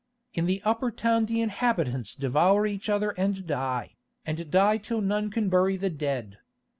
In 0.33 0.47
the 0.47 0.63
upper 0.65 0.89
town 0.89 1.27
the 1.27 1.41
inhabitants 1.41 2.15
devour 2.15 2.65
each 2.65 2.89
other 2.89 3.11
and 3.19 3.45
die, 3.45 3.97
and 4.25 4.49
die 4.49 4.77
till 4.79 4.99
none 4.99 5.29
can 5.29 5.47
bury 5.47 5.77
the 5.77 5.91
dead. 5.91 6.39